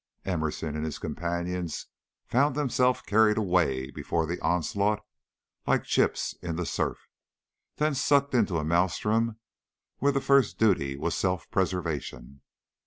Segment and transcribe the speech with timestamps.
[0.25, 1.85] Emerson and his companions
[2.25, 5.05] found themselves carried away before the onslaught
[5.67, 7.07] like chips in the surf,
[7.75, 9.37] then sucked into a maelstrom
[9.99, 12.41] where the first duty was self preservation.